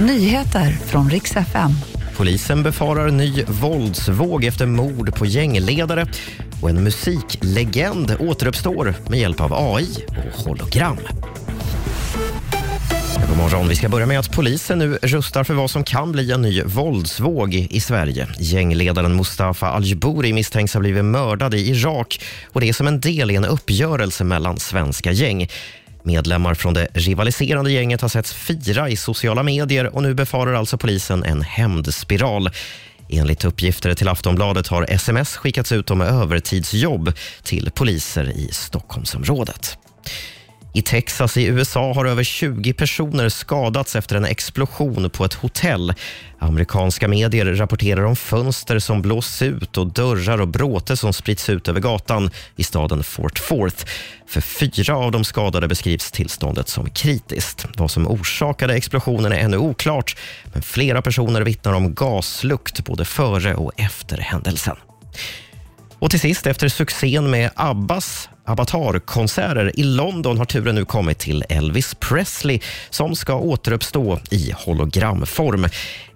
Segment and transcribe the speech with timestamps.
[0.00, 1.70] Nyheter från riks FM.
[2.16, 6.06] Polisen befarar ny våldsvåg efter mord på gängledare
[6.62, 10.98] och en musiklegend återuppstår med hjälp av AI och hologram.
[13.28, 13.68] God morgon.
[13.68, 16.62] Vi ska börja med att polisen nu rustar för vad som kan bli en ny
[16.62, 18.28] våldsvåg i Sverige.
[18.38, 22.20] Gängledaren Mustafa Al-Jbouri misstänks ha blivit mördad i Irak
[22.52, 25.48] och det är som en del i en uppgörelse mellan svenska gäng.
[26.08, 30.78] Medlemmar från det rivaliserande gänget har setts fira i sociala medier och nu befarar alltså
[30.78, 32.50] polisen en hämndspiral.
[33.08, 39.78] Enligt uppgifter till Aftonbladet har sms skickats ut om övertidsjobb till poliser i Stockholmsområdet.
[40.72, 45.94] I Texas i USA har över 20 personer skadats efter en explosion på ett hotell.
[46.38, 51.68] Amerikanska medier rapporterar om fönster som blåsts ut och dörrar och bråte som sprits ut
[51.68, 53.84] över gatan i staden Fort Forth.
[54.26, 57.66] För fyra av de skadade beskrivs tillståndet som kritiskt.
[57.76, 60.16] Vad som orsakade explosionen är ännu oklart,
[60.52, 64.76] men flera personer vittnar om gaslukt både före och efter händelsen.
[66.00, 71.44] Och till sist, efter succén med Abbas Avatar-konserter i London har turen nu kommit till
[71.48, 72.60] Elvis Presley
[72.90, 75.66] som ska återuppstå i hologramform.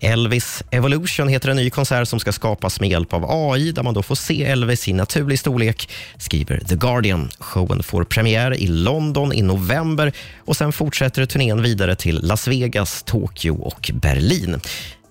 [0.00, 3.94] Elvis Evolution heter en ny konsert som ska skapas med hjälp av AI där man
[3.94, 7.30] då får se Elvis i naturlig storlek, skriver The Guardian.
[7.38, 13.02] Showen får premiär i London i november och sen fortsätter turnén vidare till Las Vegas,
[13.02, 14.60] Tokyo och Berlin.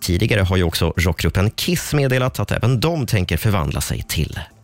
[0.01, 4.39] Tidigare har ju också rockgruppen Kiss meddelat att även de tänker förvandla sig till